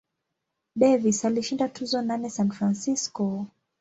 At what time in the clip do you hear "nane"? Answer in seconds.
2.01-2.29